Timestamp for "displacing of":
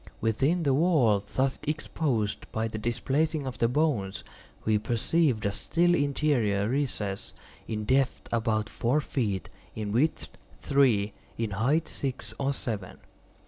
2.79-3.59